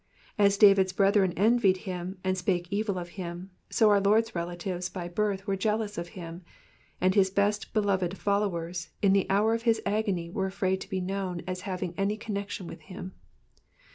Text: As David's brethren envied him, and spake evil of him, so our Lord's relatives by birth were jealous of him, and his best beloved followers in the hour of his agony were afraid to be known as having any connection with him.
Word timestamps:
As 0.39 0.57
David's 0.57 0.93
brethren 0.93 1.31
envied 1.37 1.77
him, 1.85 2.17
and 2.23 2.35
spake 2.35 2.67
evil 2.73 2.97
of 2.97 3.09
him, 3.21 3.51
so 3.69 3.91
our 3.91 3.99
Lord's 4.01 4.33
relatives 4.33 4.89
by 4.89 5.07
birth 5.07 5.45
were 5.45 5.55
jealous 5.55 5.95
of 5.95 6.07
him, 6.17 6.41
and 6.99 7.13
his 7.13 7.29
best 7.29 7.71
beloved 7.71 8.17
followers 8.17 8.89
in 9.03 9.13
the 9.13 9.29
hour 9.29 9.53
of 9.53 9.61
his 9.61 9.79
agony 9.85 10.31
were 10.31 10.47
afraid 10.47 10.81
to 10.81 10.89
be 10.89 11.01
known 11.01 11.43
as 11.45 11.61
having 11.69 11.93
any 11.99 12.17
connection 12.17 12.65
with 12.65 12.81
him. 12.81 13.13